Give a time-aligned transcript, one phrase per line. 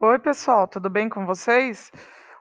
[0.00, 1.92] Oi, pessoal, tudo bem com vocês?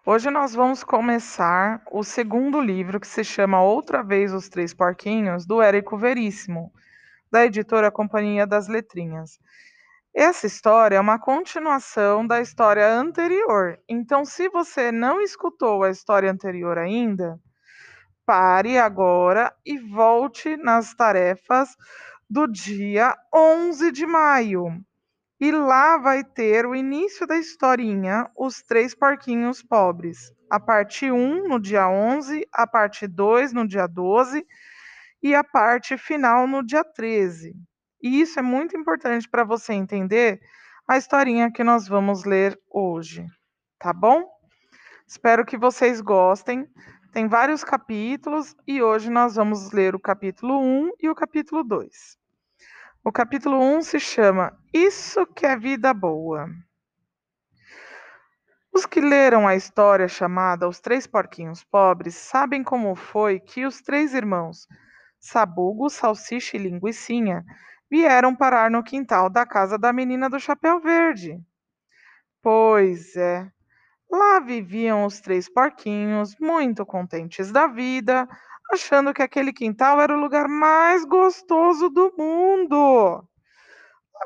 [0.04, 5.46] Hoje nós vamos começar o segundo livro que se chama Outra Vez os Três Porquinhos,
[5.46, 6.74] do Érico Veríssimo,
[7.32, 9.40] da editora Companhia das Letrinhas.
[10.16, 13.80] Essa história é uma continuação da história anterior.
[13.88, 17.40] Então, se você não escutou a história anterior ainda,
[18.26, 21.78] pare agora e volte nas tarefas
[22.28, 24.84] do dia 11 de maio.
[25.44, 30.32] E lá vai ter o início da historinha Os Três Porquinhos Pobres.
[30.50, 34.48] A parte 1 no dia 11, a parte 2 no dia 12
[35.22, 37.54] e a parte final no dia 13.
[38.02, 40.40] E isso é muito importante para você entender
[40.88, 43.28] a historinha que nós vamos ler hoje,
[43.78, 44.26] tá bom?
[45.06, 46.66] Espero que vocês gostem.
[47.12, 52.23] Tem vários capítulos e hoje nós vamos ler o capítulo 1 e o capítulo 2.
[53.06, 56.48] O capítulo 1 se chama Isso que é Vida Boa.
[58.72, 63.82] Os que leram a história chamada Os Três Porquinhos Pobres sabem como foi que os
[63.82, 64.66] três irmãos,
[65.20, 67.44] Sabugo, Salsicha e Linguicinha,
[67.92, 71.38] vieram parar no quintal da casa da menina do chapéu verde.
[72.42, 73.52] Pois é,
[74.14, 78.28] lá viviam os três porquinhos, muito contentes da vida,
[78.72, 83.28] achando que aquele quintal era o lugar mais gostoso do mundo.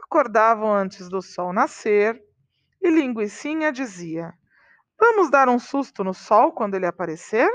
[0.04, 2.22] Acordavam antes do sol nascer
[2.82, 4.34] e Linguicinha dizia:
[5.00, 7.50] Vamos dar um susto no sol quando ele aparecer?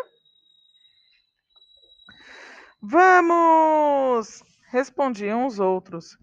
[2.81, 4.43] Vamos!
[4.73, 6.17] respondiam os outros.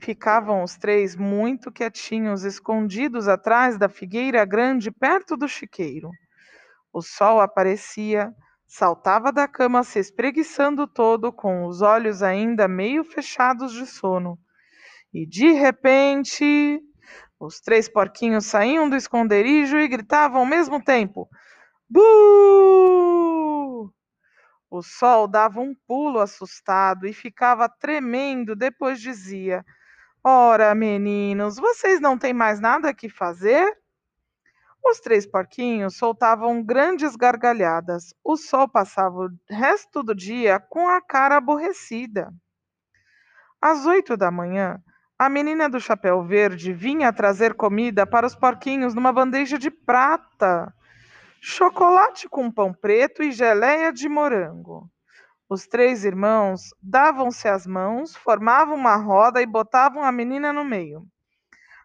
[0.00, 6.10] Ficavam os três muito quietinhos, escondidos atrás da figueira grande perto do chiqueiro.
[6.92, 8.32] O sol aparecia
[8.70, 14.38] Saltava da cama se espreguiçando todo, com os olhos ainda meio fechados de sono.
[15.12, 16.78] E de repente,
[17.40, 21.26] os três porquinhos saíam do esconderijo e gritavam ao mesmo tempo:
[21.88, 23.90] Bu!
[24.70, 29.64] O sol dava um pulo assustado e ficava tremendo, depois dizia:
[30.22, 33.76] Ora, meninos, vocês não têm mais nada que fazer?
[34.84, 38.14] Os três porquinhos soltavam grandes gargalhadas.
[38.24, 42.32] O sol passava o resto do dia com a cara aborrecida.
[43.60, 44.82] Às oito da manhã,
[45.18, 50.72] a menina do chapéu verde vinha trazer comida para os porquinhos numa bandeja de prata.
[51.40, 54.90] Chocolate com pão preto e geleia de morango.
[55.50, 61.06] Os três irmãos davam-se as mãos, formavam uma roda e botavam a menina no meio.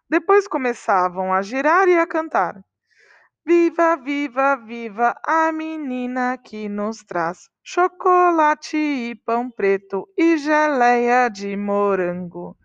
[0.08, 2.62] Depois começavam a girar e a cantar.
[3.46, 11.56] Viva, viva, viva a menina que nos traz chocolate e pão preto e geleia de
[11.56, 12.56] morango.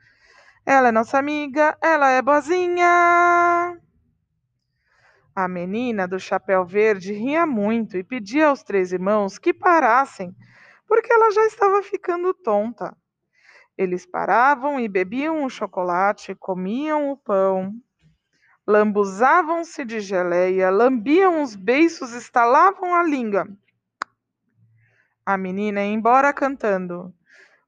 [0.65, 3.77] Ela é nossa amiga, ela é boazinha.
[5.33, 10.35] A menina do chapéu verde ria muito e pedia aos três irmãos que parassem,
[10.89, 12.97] porque ela já estava ficando tonta.
[13.77, 17.71] Eles paravam e bebiam o chocolate, comiam o pão,
[18.67, 23.47] lambuzavam-se de geleia, lambiam os beiços, estalavam a língua.
[25.23, 27.13] A menina ia embora cantando.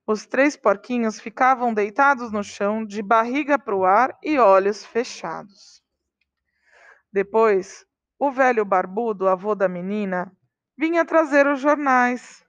[0.06, 5.82] Os três porquinhos ficavam deitados no chão, de barriga para o ar e olhos fechados.
[7.14, 7.86] Depois,
[8.18, 10.36] o velho barbudo, avô da menina,
[10.76, 12.44] vinha trazer os jornais.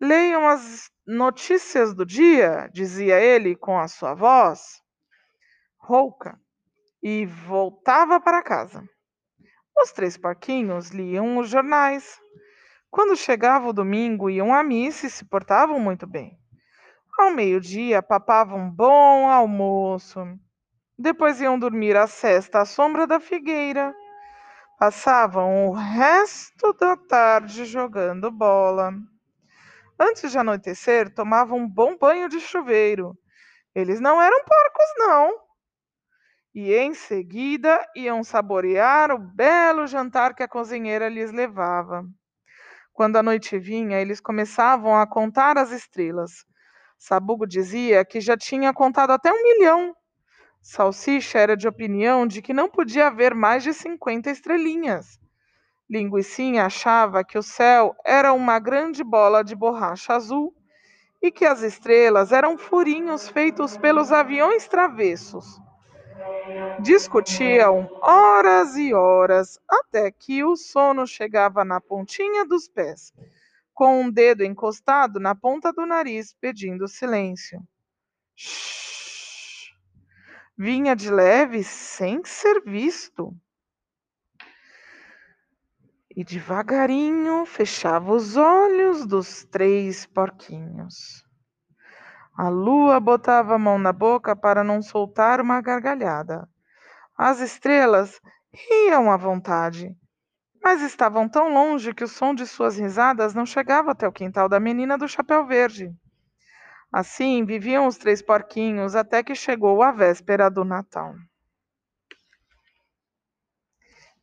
[0.00, 4.80] Leiam as notícias do dia, dizia ele com a sua voz
[5.90, 6.38] rouca
[7.02, 8.82] e voltava para casa.
[9.76, 12.18] Os três porquinhos liam os jornais.
[12.90, 16.38] Quando chegava o domingo, iam à missa e se portavam muito bem.
[17.18, 20.20] Ao meio-dia, papavam um bom almoço.
[20.98, 23.94] Depois iam dormir a cesta à sombra da figueira.
[24.78, 28.94] Passavam o resto da tarde jogando bola.
[30.00, 33.14] Antes de anoitecer, tomavam um bom banho de chuveiro.
[33.74, 35.50] Eles não eram porcos, não
[36.54, 42.04] e em seguida iam saborear o belo jantar que a cozinheira lhes levava.
[42.92, 46.44] Quando a noite vinha, eles começavam a contar as estrelas.
[46.98, 49.94] Sabugo dizia que já tinha contado até um milhão.
[50.60, 55.18] Salsicha era de opinião de que não podia haver mais de cinquenta estrelinhas.
[55.90, 60.54] Linguicinha achava que o céu era uma grande bola de borracha azul
[61.20, 65.60] e que as estrelas eram furinhos feitos pelos aviões travessos.
[66.80, 73.12] Discutiam horas e horas até que o sono chegava na pontinha dos pés,
[73.74, 77.60] com um dedo encostado na ponta do nariz, pedindo silêncio.
[78.36, 79.72] Shhh!
[80.56, 83.34] Vinha de leve sem ser visto.
[86.16, 91.24] E devagarinho fechava os olhos dos três porquinhos.
[92.36, 96.48] A lua botava a mão na boca para não soltar uma gargalhada.
[97.16, 98.20] As estrelas
[98.52, 99.94] riam à vontade,
[100.62, 104.48] mas estavam tão longe que o som de suas risadas não chegava até o quintal
[104.48, 105.92] da menina do chapéu verde.
[106.92, 111.14] Assim viviam os três porquinhos até que chegou a véspera do Natal.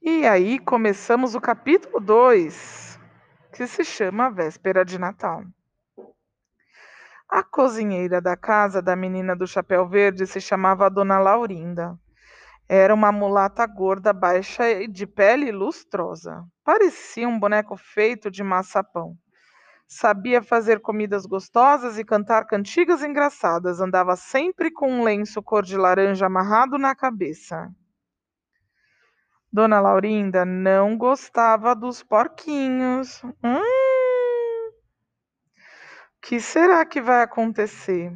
[0.01, 2.99] E aí começamos o capítulo 2,
[3.51, 5.43] que se chama Véspera de Natal.
[7.27, 11.97] A cozinheira da casa da menina do chapéu verde se chamava Dona Laurinda.
[12.69, 16.45] Era uma mulata gorda, baixa e de pele lustrosa.
[16.63, 19.17] Parecia um boneco feito de maçapão.
[19.87, 23.81] Sabia fazer comidas gostosas e cantar cantigas engraçadas.
[23.81, 27.69] Andava sempre com um lenço cor de laranja amarrado na cabeça.
[29.51, 33.23] Dona Laurinda não gostava dos porquinhos.
[33.43, 34.71] Hum,
[36.21, 38.11] que será que vai acontecer?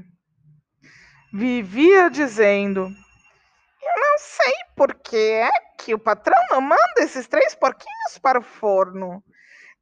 [1.34, 7.56] Vivia dizendo: Eu não sei por que é que o patrão não manda esses três
[7.56, 9.24] porquinhos para o forno.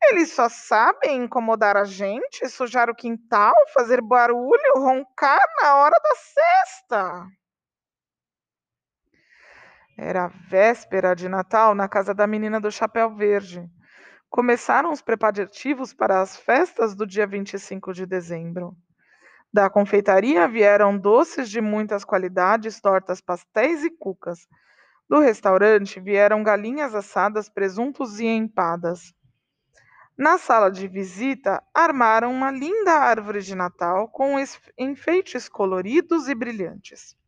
[0.04, 6.16] Eles só sabem incomodar a gente, sujar o quintal, fazer barulho, roncar na hora da
[6.16, 7.39] cesta.
[10.02, 13.70] Era véspera de Natal na casa da menina do chapéu verde.
[14.30, 18.78] Começaram os preparativos para as festas do dia 25 de dezembro.
[19.52, 24.48] Da confeitaria vieram doces de muitas qualidades, tortas, pastéis e cucas.
[25.10, 29.14] Do restaurante vieram galinhas assadas, presuntos e empadas.
[30.18, 34.36] Na sala de visita, armaram uma linda árvore de Natal com
[34.78, 37.20] enfeites coloridos e brilhantes.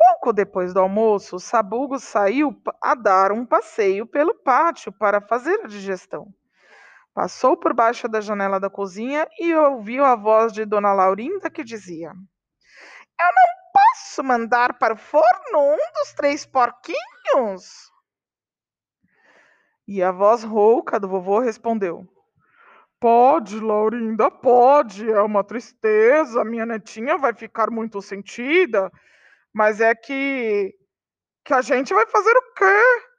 [0.00, 5.66] Pouco depois do almoço, Sabugo saiu a dar um passeio pelo pátio para fazer a
[5.66, 6.32] digestão.
[7.12, 11.62] Passou por baixo da janela da cozinha e ouviu a voz de Dona Laurinda que
[11.62, 17.92] dizia: Eu não posso mandar para o forno um dos três porquinhos.
[19.86, 22.08] E a voz rouca do vovô respondeu:
[22.98, 25.10] Pode, Laurinda, pode.
[25.10, 26.42] É uma tristeza.
[26.42, 28.90] Minha netinha vai ficar muito sentida
[29.52, 30.74] mas é que
[31.44, 33.10] que a gente vai fazer o quê?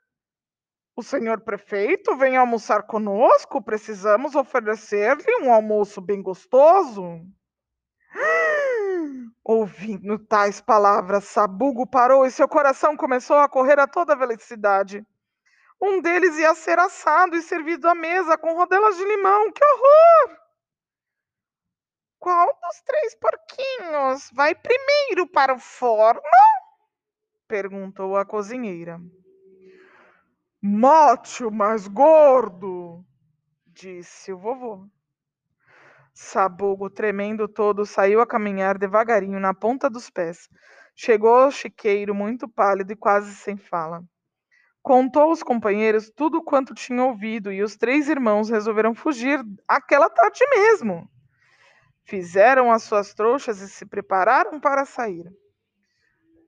[0.95, 7.21] O senhor prefeito vem almoçar conosco, precisamos oferecer-lhe um almoço bem gostoso.
[9.43, 15.05] Ouvindo tais palavras, Sabugo parou e seu coração começou a correr a toda velocidade.
[15.81, 19.51] Um deles ia ser assado e servido à mesa com rodelas de limão.
[19.51, 20.40] Que horror!
[22.21, 26.21] Qual dos três porquinhos vai primeiro para o forno?
[27.47, 29.01] perguntou a cozinheira.
[30.61, 33.03] Mate o mais gordo,
[33.65, 34.85] disse o vovô.
[36.13, 40.47] Sabugo, tremendo todo, saiu a caminhar devagarinho na ponta dos pés.
[40.95, 44.03] Chegou ao chiqueiro muito pálido e quase sem fala.
[44.83, 50.47] Contou aos companheiros tudo quanto tinha ouvido e os três irmãos resolveram fugir aquela tarde
[50.51, 51.09] mesmo.
[52.11, 55.33] Fizeram as suas trouxas e se prepararam para sair.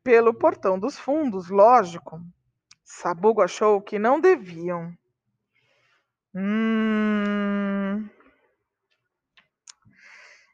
[0.04, 2.20] Pelo portão dos fundos, lógico.
[2.84, 4.94] Sabugo achou que não deviam.
[6.36, 8.10] Hum...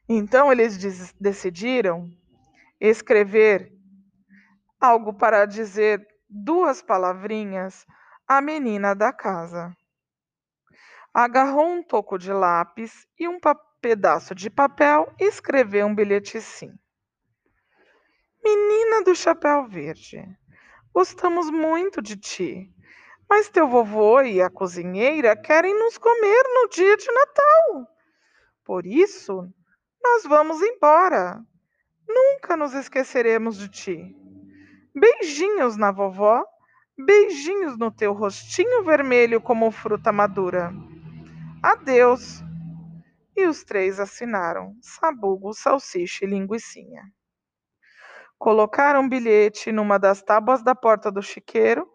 [0.07, 0.77] Então eles
[1.19, 2.07] decidiram
[2.79, 3.73] escrever
[4.79, 7.83] algo para dizer duas palavrinhas
[8.27, 9.75] à menina da casa.
[11.11, 16.37] Agarrou um toco de lápis e um papel pedaço de papel e escreveu um bilhete
[16.37, 16.71] assim.
[18.43, 20.23] Menina do chapéu verde,
[20.93, 22.73] gostamos muito de ti,
[23.29, 27.87] mas teu vovô e a cozinheira querem nos comer no dia de Natal.
[28.65, 29.47] Por isso,
[30.01, 31.39] nós vamos embora.
[32.07, 34.15] Nunca nos esqueceremos de ti.
[34.95, 36.43] Beijinhos na vovó,
[36.97, 40.73] beijinhos no teu rostinho vermelho como fruta madura.
[41.61, 42.41] Adeus
[43.39, 47.03] e os três assinaram Sabugo, Salsicha e Linguicinha.
[48.37, 51.87] Colocaram um bilhete numa das tábuas da porta do chiqueiro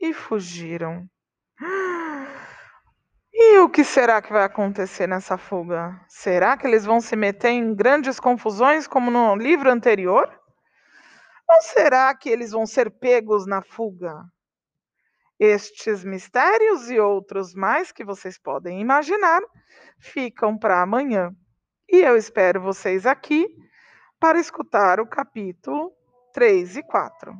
[0.00, 1.08] e fugiram.
[3.32, 6.00] E o que será que vai acontecer nessa fuga?
[6.08, 10.28] Será que eles vão se meter em grandes confusões como no livro anterior?
[11.48, 14.22] Ou será que eles vão ser pegos na fuga?
[15.38, 19.40] Estes mistérios e outros mais que vocês podem imaginar
[20.02, 21.34] ficam para amanhã.
[21.88, 23.46] E eu espero vocês aqui
[24.18, 25.92] para escutar o capítulo
[26.32, 27.32] 3 e 4.